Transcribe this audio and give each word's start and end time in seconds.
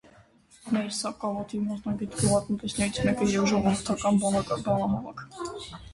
-Մեր 0.75 0.87
սակավաթիվ 0.99 1.67
մասնագետ 1.67 2.17
գյուղատնտեսներից 2.21 3.03
մեկը 3.11 3.27
և 3.35 3.45
ժողովրդական 3.53 4.19
բանահավաք: 4.25 5.27